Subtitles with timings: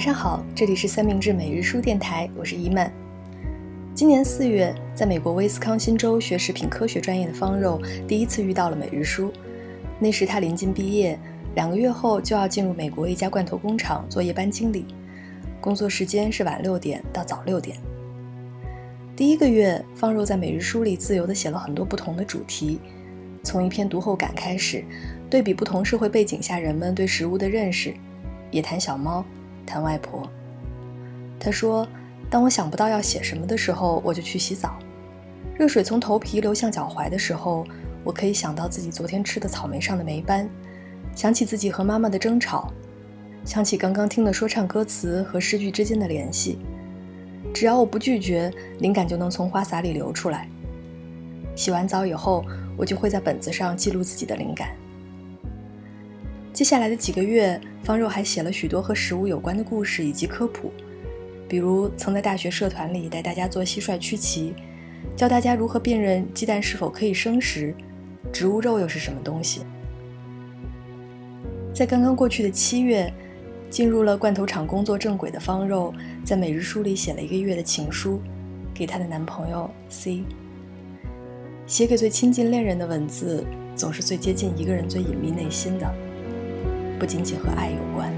[0.00, 2.90] 晚上好，这里是三明治每日书电台，我是伊曼。
[3.94, 7.78] 今年四月，在美国威斯康星州学食品科学专业的方肉
[8.08, 9.30] 第一次遇到了每日书。
[9.98, 11.18] 那时他临近毕业，
[11.54, 14.86] 两个月后就要进入美国一家罐头工厂做夜班经理，
[15.60, 17.76] 工作时间是晚六点到早六点。
[19.14, 22.80] 第一个月，方肉在每日书里自由地写了很多不同的主题，
[23.42, 24.82] 从一篇读后感开始，
[25.28, 27.92] 对比不同社会背景下人们对食物的认识，
[28.50, 29.22] 也谈小猫。
[29.70, 30.28] 谈外婆，
[31.38, 31.86] 他说
[32.28, 34.76] ：“当我想不到要写什么的时候，我就去洗澡。
[35.56, 37.64] 热水从头皮流向脚踝的时候，
[38.02, 40.50] 我可以想到自己昨天吃的草莓上的霉斑，
[41.14, 42.72] 想起自己和妈妈的争吵，
[43.44, 46.58] 想起刚刚听的说唱歌词和诗句之间的联系。
[47.54, 50.48] 只要我不拒绝，灵感就能从花洒里流出来。
[51.54, 52.44] 洗完澡以后，
[52.76, 54.70] 我就会在本子上记录自己的灵感。”
[56.60, 60.70] 接下来的几个月，方肉还写了许多和食物有关的故事以及科普，
[61.48, 64.52] 比如曾在大学社团里带大家做蟋蟀曲奇，
[65.16, 67.74] 教大家如何辨认鸡蛋是否可以生食，
[68.30, 69.62] 植物肉又是什么东西。
[71.72, 73.10] 在刚刚过去的七月，
[73.70, 75.94] 进入了罐头厂工作正轨的方肉，
[76.26, 78.20] 在每日书里写了一个月的情书，
[78.74, 80.22] 给她的男朋友 C。
[81.66, 85.90] 写给最亲近恋人的文字，总是最接近一个人最隐秘内心的。
[87.00, 88.12] 不仅仅和爱有关。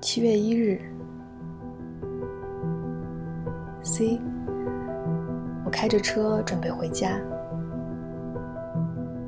[0.00, 0.80] 七月一日
[3.84, 4.20] ，C，
[5.64, 7.16] 我开着车准备回家。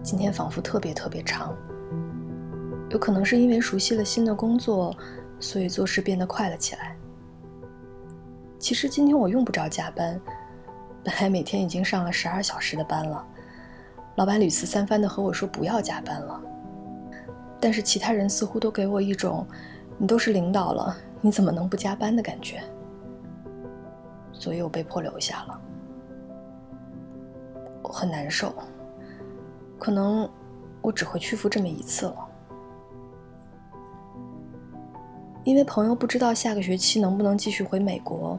[0.03, 1.57] 今天仿佛特别特别长，
[2.89, 4.93] 有可能是因为熟悉了新的工作，
[5.39, 6.97] 所以做事变得快了起来。
[8.59, 10.21] 其实今天我用不着加班。
[11.03, 13.27] 本来每天已经上了十二小时的班了，
[14.17, 16.41] 老板屡次三番的和我说不要加班了，
[17.59, 19.47] 但是其他人似乎都给我一种
[19.97, 22.63] 你都是领导了，你怎么能不加班的感觉，
[24.33, 25.61] 所以我被迫留下了。
[27.83, 28.55] 我很难受，
[29.79, 30.29] 可能
[30.83, 32.29] 我只会屈服这么一次了，
[35.45, 38.39] 因为朋友不知道下个学期能不能继续回美国，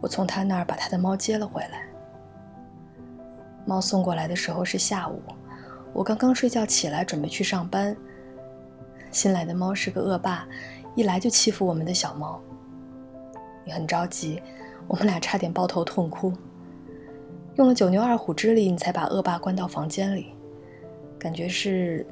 [0.00, 1.87] 我从他那儿把他的猫接了回来。
[3.68, 5.20] 猫送过来的时候是下午，
[5.92, 7.94] 我刚刚睡觉起来，准备去上班。
[9.10, 10.48] 新来的猫是个恶霸，
[10.94, 12.40] 一来就欺负我们的小猫。
[13.66, 14.42] 你很着急，
[14.86, 16.32] 我们俩差点抱头痛哭。
[17.56, 20.32] 用了九牛二虎之力，你才把恶霸关到房间里，
[21.18, 22.06] 感觉是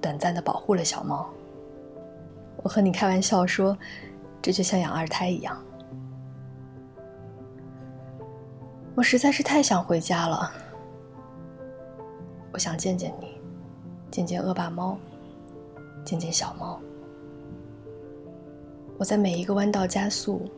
[0.00, 1.28] 短暂的保护了小猫。
[2.62, 3.76] 我和你开玩笑说，
[4.40, 5.62] 这就像养二胎一样。
[8.94, 10.50] 我实在是太想回家了。
[12.54, 13.36] 我想见见你，
[14.12, 14.96] 见见恶霸猫，
[16.04, 16.80] 见见小猫。
[18.96, 20.48] 我在每一个弯道加速。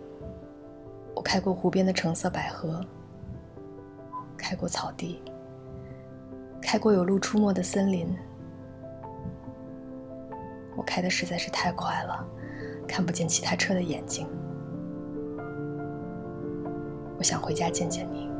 [1.14, 2.84] 我开过湖边的橙色百合，
[4.36, 5.22] 开过草地，
[6.60, 8.14] 开过有鹿出没的森林。
[10.76, 12.22] 我开的实在是太快了，
[12.86, 14.26] 看不见其他车的眼睛。
[17.16, 18.35] 我想回家见见你。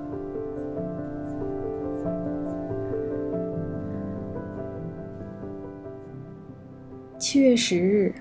[7.19, 8.15] 七月十日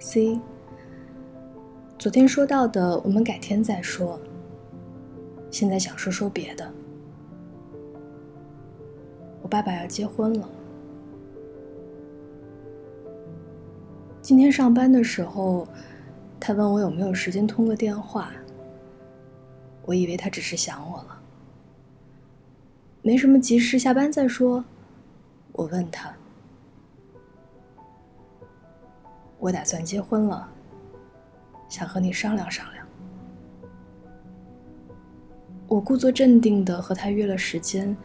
[0.00, 0.40] ，C。
[1.96, 4.20] 昨天说到的，我们改天再说。
[5.48, 6.68] 现在想说说别的。
[9.42, 10.48] 我爸爸要结婚了。
[14.20, 15.68] 今天上班的时候，
[16.40, 18.32] 他问我有没有时间通个电话。
[19.84, 21.22] 我以为他只是想我了。
[23.02, 24.64] 没什么急事，下班再说。
[25.52, 26.12] 我问他。
[29.40, 30.48] 我打算结婚了，
[31.68, 32.86] 想和你商量商量。
[35.66, 37.96] 我故作镇定的和他约了时间，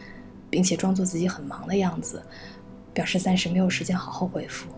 [0.50, 2.24] 并且装作自己很忙的样子，
[2.94, 4.70] 表示暂时没有时间好好回复。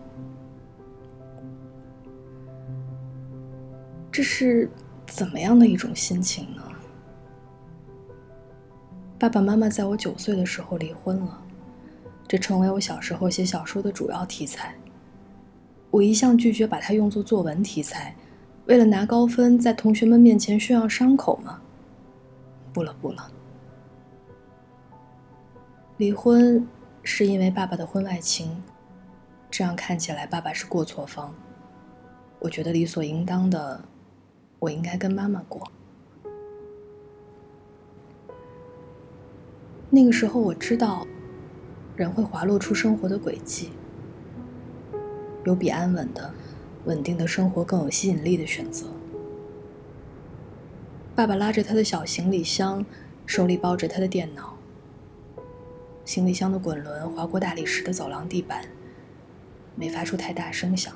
[4.10, 4.68] 这是
[5.06, 6.62] 怎么样的一种心情呢？
[9.16, 11.40] 爸爸妈妈在我九岁的时候离婚了，
[12.26, 14.74] 这成为我小时候写小说的主要题材。
[15.90, 18.14] 我一向拒绝把它用作作文题材，
[18.66, 21.60] 为了拿高分，在同学们面前炫耀伤口吗？
[22.72, 23.30] 不了不了。
[25.96, 26.64] 离婚
[27.02, 28.62] 是因为爸爸的婚外情，
[29.50, 31.34] 这样看起来爸爸是过错方。
[32.38, 33.80] 我觉得理所应当的，
[34.58, 35.66] 我应该跟妈妈过。
[39.90, 41.06] 那个时候我知道，
[41.96, 43.70] 人会滑落出生活的轨迹。
[45.48, 46.30] 有比安稳的、
[46.84, 48.86] 稳定的生活更有吸引力的选择。
[51.14, 52.84] 爸爸拉着他的小行李箱，
[53.24, 54.58] 手里抱着他的电脑。
[56.04, 58.62] 行李箱的滚轮划过大理石的走廊地板，
[59.74, 60.94] 没发出太大声响。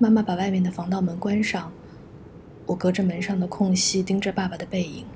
[0.00, 1.72] 妈妈把外面的防盗门关上，
[2.66, 5.06] 我隔着门上的空隙盯着爸爸的背影。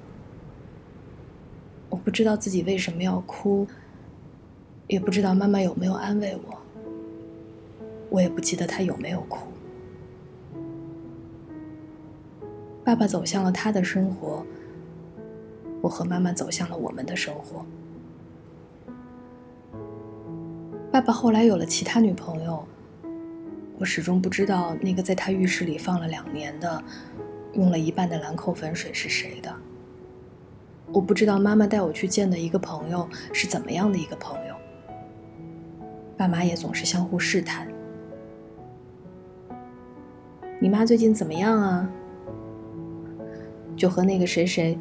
[1.89, 3.67] 我不知道自己为什么要哭，
[4.87, 6.57] 也不知道妈妈有没有安慰我。
[8.11, 9.49] 我也不记得他有没有哭。
[12.85, 14.45] 爸爸走向了他的生活，
[15.83, 17.65] 我和妈妈走向了我们的生活。
[20.91, 22.67] 爸爸后来有了其他女朋友，
[23.79, 26.83] 我始终不知道那个在他浴室里放了两年的、
[27.53, 29.55] 用了一半的兰蔻粉水是谁的。
[30.91, 34.55] 我不知道妈妈带我去见的一个朋友是怎么样的一个朋友。
[36.17, 37.69] 爸妈也总是相互试探。
[40.61, 41.89] 你妈最近怎么样啊？
[43.77, 44.77] 就和那个谁谁，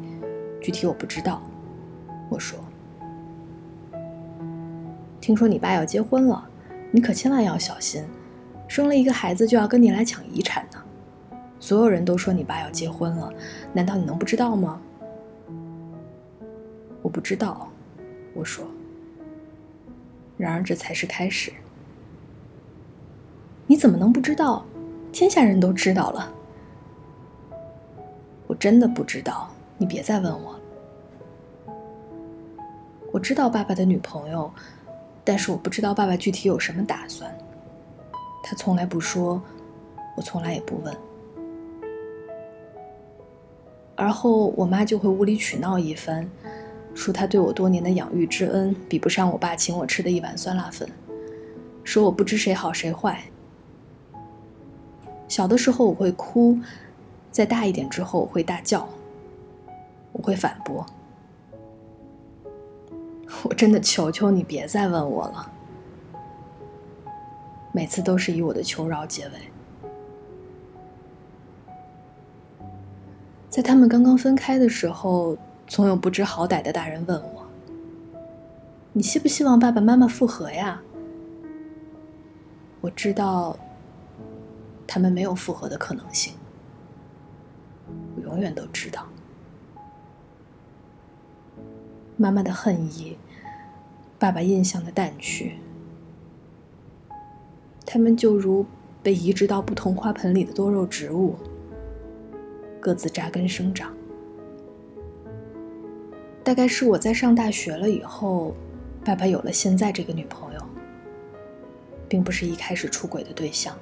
[0.60, 1.40] 具体我不知道。
[2.28, 2.58] 我说，
[5.20, 6.48] 听说你爸要结婚了，
[6.90, 8.02] 你可千万要小心，
[8.66, 10.82] 生了一个孩子就要跟你来抢遗产呢。
[11.60, 13.32] 所有人都说你爸要结婚了，
[13.72, 14.80] 难道你能不知道吗？
[17.02, 17.68] 我不知道，
[18.34, 18.66] 我说。
[20.36, 21.52] 然而这才是开始。
[23.68, 24.66] 你怎么能不知道？
[25.12, 26.32] 天下人都知道了，
[28.46, 29.48] 我真的不知道。
[29.76, 30.58] 你别再问我。
[33.12, 34.50] 我知道爸爸的女朋友，
[35.24, 37.32] 但是我不知道爸爸具体有什么打算。
[38.42, 39.40] 他从来不说，
[40.16, 40.96] 我从来也不问。
[43.96, 46.28] 而后我妈就会无理取闹一番，
[46.94, 50.88] 说他对我多年的养育之恩比不上我爸请我吃的一碗酸辣粉，
[51.82, 53.22] 说我不知谁好谁坏。
[55.38, 56.58] 小的时候我会哭，
[57.30, 58.88] 再大一点之后我会大叫，
[60.10, 60.84] 我会反驳。
[63.48, 65.52] 我真的求求你别再问我了，
[67.70, 69.34] 每次都是以我的求饶结尾。
[73.48, 75.38] 在他们刚刚分开的时候，
[75.68, 77.46] 总有不知好歹的大人问我
[78.92, 80.82] ：“你希不希望爸爸妈妈复合呀？”
[82.82, 83.56] 我知道。
[84.88, 86.32] 他们没有复合的可能性，
[88.16, 89.06] 我永远都知道。
[92.16, 93.18] 妈妈的恨意，
[94.18, 95.58] 爸爸印象的淡去，
[97.84, 98.64] 他们就如
[99.02, 101.36] 被移植到不同花盆里的多肉植物，
[102.80, 103.94] 各自扎根生长。
[106.42, 108.54] 大概是我在上大学了以后，
[109.04, 110.60] 爸爸有了现在这个女朋友，
[112.08, 113.78] 并不是一开始出轨的对象。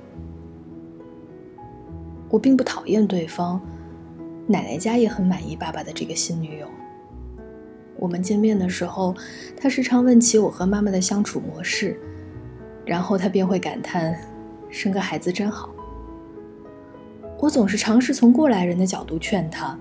[2.29, 3.61] 我并不讨厌对方，
[4.47, 6.67] 奶奶家也很满意爸爸的这个新女友。
[7.99, 9.15] 我们见面的时候，
[9.57, 11.99] 他时常问起我和妈妈的相处模式，
[12.85, 14.19] 然后他便会感叹
[14.71, 15.71] ：“生个孩子真好。”
[17.39, 19.79] 我总是尝试从过来人的角度劝他，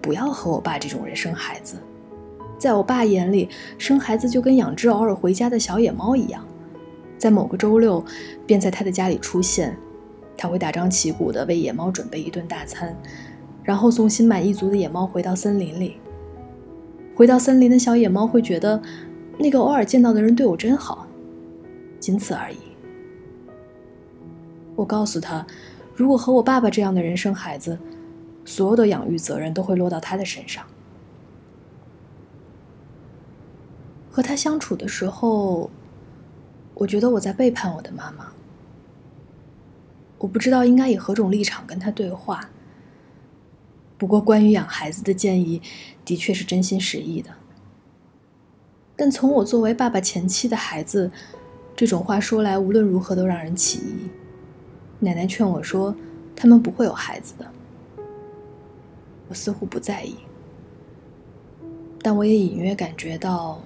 [0.00, 1.76] 不要和我爸这种人生孩子。
[2.58, 6.46] 在我爸眼里，生孩子就跟养只偶尔回家的小野猫一样，
[7.18, 8.04] 在某个周六
[8.46, 9.76] 便在他的家里出现。
[10.42, 12.96] 他会大张旗鼓地为野猫准备一顿大餐，
[13.62, 15.98] 然后送心满意足的野猫回到森林里。
[17.14, 18.82] 回到森林的小野猫会觉得，
[19.38, 21.06] 那个偶尔见到的人对我真好，
[22.00, 22.56] 仅此而已。
[24.74, 25.46] 我告诉他，
[25.94, 27.78] 如果和我爸爸这样的人生孩子，
[28.44, 30.64] 所有的养育责任都会落到他的身上。
[34.10, 35.70] 和他相处的时候，
[36.74, 38.26] 我觉得我在背叛我的妈妈。
[40.22, 42.48] 我不知道应该以何种立场跟他对话。
[43.98, 45.60] 不过，关于养孩子的建议，
[46.04, 47.30] 的确是真心实意的。
[48.94, 51.10] 但从我作为爸爸前妻的孩子，
[51.74, 54.10] 这种话说来，无论如何都让人起疑。
[55.00, 55.92] 奶奶劝我说
[56.36, 57.50] ：“他们不会有孩子的。”
[59.26, 60.14] 我似乎不在意，
[62.00, 63.60] 但我也隐约感觉到，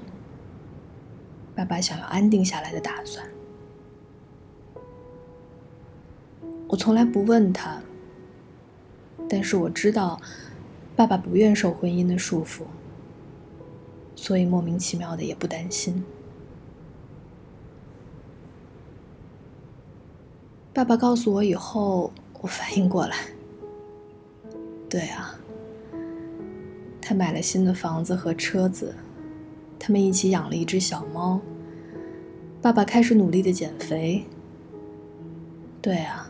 [1.54, 3.26] 爸爸想要安定下来的打算。
[6.68, 7.80] 我从来不问他，
[9.28, 10.20] 但是我知道，
[10.96, 12.62] 爸爸不愿受婚姻的束缚，
[14.14, 16.04] 所以莫名其妙的也不担心。
[20.74, 23.16] 爸爸告诉我以后，我反应过来，
[24.90, 25.38] 对啊，
[27.00, 28.94] 他买了新的房子和车子，
[29.78, 31.40] 他们一起养了一只小猫。
[32.60, 34.24] 爸爸开始努力的减肥。
[35.80, 36.28] 对啊，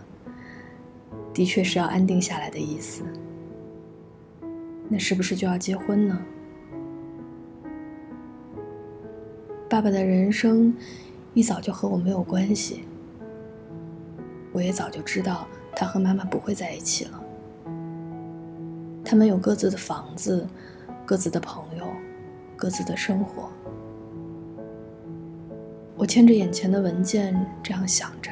[1.36, 3.02] 的确是要安定下来的意思。
[4.88, 6.18] 那是不是就要结婚呢？
[9.68, 10.74] 爸爸的人生
[11.34, 12.84] 一早就和我没有关系，
[14.50, 17.22] 我也早就知道他和妈妈不会在一起了。
[19.04, 20.48] 他们有各自的房子，
[21.04, 21.84] 各自的朋友，
[22.56, 23.50] 各自的生活。
[25.98, 28.30] 我牵着眼前的文件这样想着。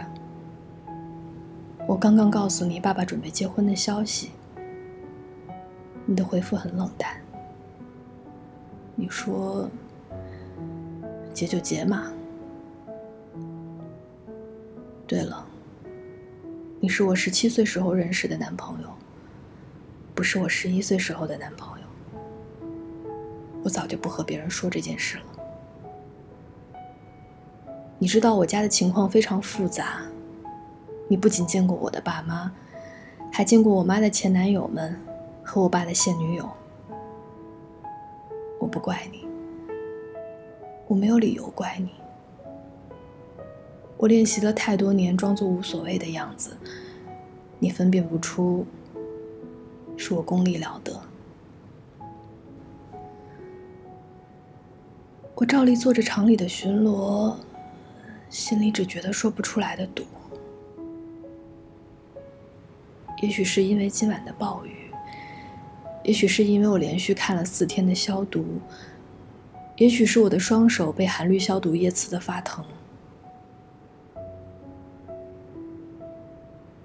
[1.87, 4.31] 我刚刚告诉你爸爸准备结婚的消息，
[6.07, 7.21] 你的回复很冷淡。
[8.95, 9.69] 你说。
[11.35, 12.13] 结就结嘛。
[15.05, 15.45] 对了，
[16.79, 18.89] 你是我十七岁时候认识的男朋友，
[20.15, 21.87] 不是我十一岁时候的男朋友。
[23.65, 25.25] 我早就不和别人说这件事了。
[27.99, 30.03] 你知道我家的情况非常复杂，
[31.15, 32.51] 你不仅见过我的爸妈，
[33.31, 35.01] 还见过我妈的前男友们
[35.45, 36.51] 和我爸的现女友。
[38.59, 39.25] 我不怪你。
[40.89, 41.91] 我没有理由怪你。
[43.97, 46.57] 我练习了太多年，装作无所谓的样子，
[47.61, 48.67] 你分辨不出，
[49.97, 51.01] 是我功力了得。
[55.37, 57.37] 我照例做着厂里的巡逻，
[58.29, 60.03] 心里只觉得说不出来的堵。
[63.23, 64.91] 也许是因为今晚的暴雨，
[66.03, 68.61] 也许是因为我连续看了四天的消毒。
[69.77, 72.65] 也许是我的双手被含氯消毒液刺得发疼，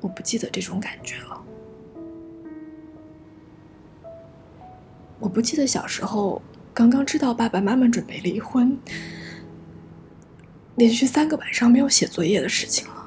[0.02, 1.40] 我不记得这种感觉了。
[5.20, 6.42] 我不记得小时候
[6.74, 8.76] 刚刚知道爸爸妈妈准备离婚，
[10.76, 12.99] 连续三个晚上没有写作业的事情了。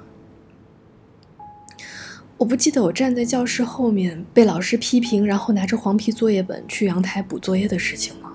[2.42, 8.32] 我不记得我站在教室后面被老师批评，然后拿着黄皮作业本去阳台补作业的事情了。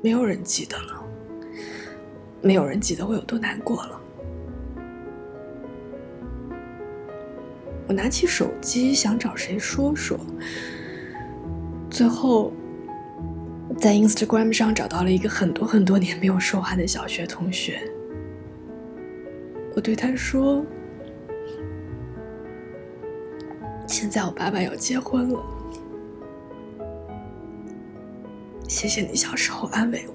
[0.00, 1.04] 没有人记得了，
[2.40, 4.00] 没有人记得我有多难过了。
[7.88, 10.16] 我拿起手机想找谁说说，
[11.90, 12.52] 最后
[13.76, 17.82] 在 Instagram 上找到了一个很多很多年没有说话的小学同学。
[19.74, 20.62] 我对他说
[23.88, 25.42] ：“现在我爸爸要结婚了。”
[28.68, 30.14] 谢谢你小时候安慰我。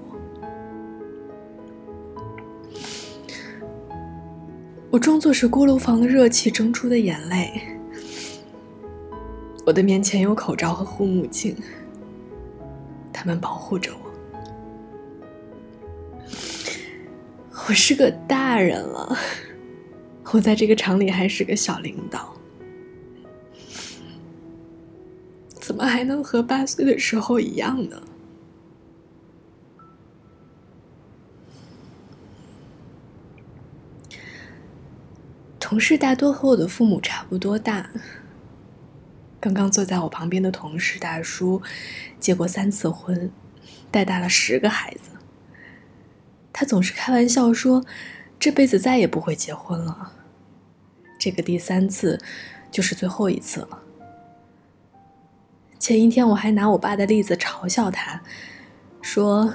[4.90, 7.62] 我装作是锅炉房的热气蒸出的眼泪。
[9.66, 11.54] 我的面前有口罩和护目镜，
[13.12, 13.98] 他们保护着我。
[17.68, 19.16] 我是个大人了，
[20.32, 22.36] 我在这个厂里还是个小领导，
[25.52, 28.02] 怎么还能和八岁的时候一样呢？
[35.58, 37.90] 同事大多和我的父母差不多大。
[39.40, 41.62] 刚刚坐在我旁边的同事大叔，
[42.18, 43.30] 结过三次婚，
[43.90, 45.10] 带大了十个孩子。
[46.52, 47.84] 他总是开玩笑说，
[48.38, 50.12] 这辈子再也不会结婚了。
[51.18, 52.18] 这个第三次，
[52.70, 53.82] 就是最后一次了。
[55.78, 58.22] 前一天我还拿我爸的例子嘲笑他，
[59.00, 59.54] 说，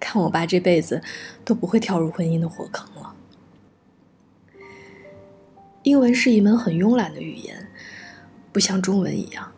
[0.00, 1.02] 看我爸这辈子
[1.44, 3.14] 都不会跳入婚姻的火坑了。
[5.82, 7.68] 英文是一门很慵懒的语言，
[8.52, 9.52] 不像中文一样。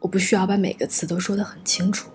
[0.00, 2.10] 我不需要把每个词都说得很清楚。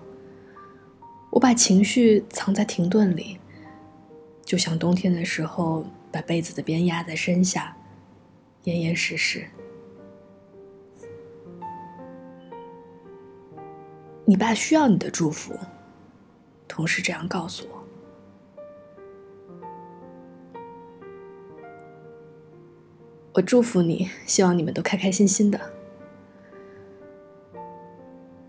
[1.29, 3.39] 我把情绪藏在停顿里，
[4.43, 7.75] 就像冬天的时候把被子的边压在身下，
[8.65, 9.47] 严严实实。
[14.23, 15.57] 你爸需要你的祝福，
[16.67, 17.83] 同事这样告诉我。
[23.33, 25.59] 我祝福你，希望你们都开开心心的。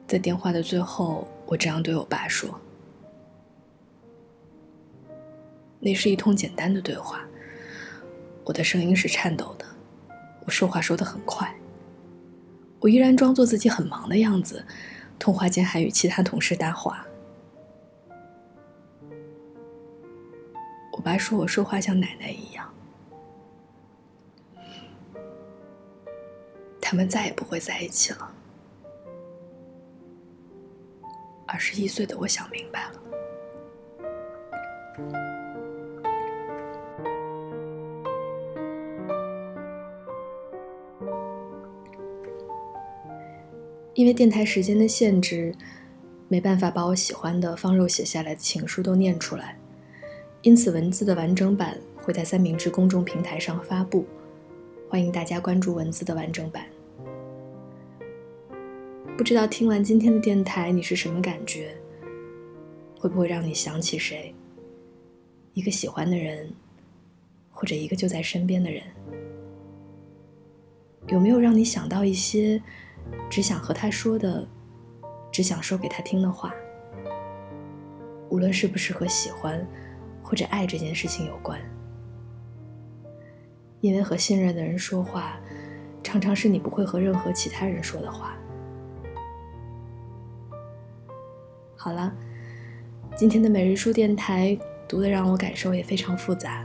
[0.07, 2.61] 在电话的最后，我这样对我爸说。
[5.81, 7.27] 那是一通简单的对话，
[8.45, 9.65] 我的声音是颤抖的，
[10.45, 11.53] 我说话说的很快。
[12.79, 14.65] 我依然装作自己很忙的样子，
[15.19, 17.07] 通话间还与其他同事搭话。
[20.93, 22.71] 我爸说我说话像奶奶一样。
[26.81, 28.31] 他们再也不会在一起了。
[31.47, 33.01] 二十一岁的我想明白了。
[43.95, 45.55] 因为电台时间的限制，
[46.27, 49.57] 没办法把我喜欢的方肉写下来的情书都念出来，
[50.43, 54.05] 因此文字的完整版会在三明治公众平台上发布，
[54.89, 56.65] 欢迎大家关注文字的完整版。
[59.17, 61.73] 不知道听完今天的电台你是什么感觉？
[62.99, 64.35] 会不会让你想起谁？
[65.53, 66.53] 一个喜欢的人，
[67.53, 68.83] 或者一个就在身边的人？
[71.07, 72.61] 有没有让你想到一些？
[73.31, 74.47] 只想和他说的，
[75.33, 76.55] 只想说给他听的话，
[78.29, 79.67] 无论是不是和喜欢
[80.23, 81.61] 或者爱这件事情有关，
[83.81, 85.39] 因为和信任的人说话，
[86.03, 88.37] 常常是你不会和任何其他人说的话。
[91.77, 92.15] 好了，
[93.15, 94.59] 今天的每日书电台
[94.89, 96.65] 读的让我感受也非常复杂，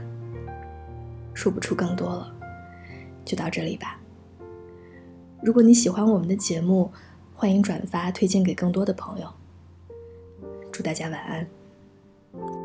[1.34, 2.34] 说不出更多了，
[3.22, 3.99] 就到这里吧。
[5.42, 6.90] 如果你喜欢我们的节目，
[7.34, 9.26] 欢迎转发推荐给更多的朋友。
[10.70, 12.59] 祝大家晚安。